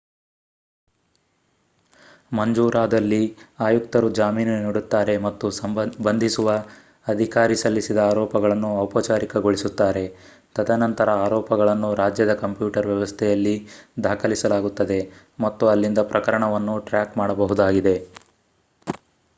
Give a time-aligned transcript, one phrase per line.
[2.31, 3.19] ಮಂಜೂರಾದಲ್ಲಿ
[3.59, 5.49] ಆಯುಕ್ತರು ಜಾಮೀನು ನೀಡುತ್ತಾರೆ ಮತ್ತು
[6.05, 6.55] ಬಂಧಿಸುವ
[7.07, 10.03] ಅಧಿಕಾರಿ ಸಲ್ಲಿಸಿದ ಆರೋಪಗಳನ್ನು ಔಪಚಾರಿಕಗೊಳಿಸುತ್ತಾರೆ
[10.55, 13.55] ತದನಂತರ ಆರೋಪಗಳನ್ನು ರಾಜ್ಯದ ಕಂಪ್ಯೂಟರ್ ವ್ಯವಸ್ಥೆಯಲ್ಲಿ
[14.03, 14.99] ದಾಖಲಿಸಲಾಗುತ್ತದೆ
[15.39, 17.95] ಮತ್ತು ಅಲ್ಲಿಂದ ಪ್ರಕರಣವನ್ನು ಟ್ರ್ಯಾಕ್ ಮಾಡಬಹುದಾಗಿದೆ